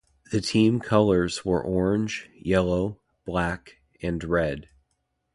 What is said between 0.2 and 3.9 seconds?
The team colors were orange, yellow, black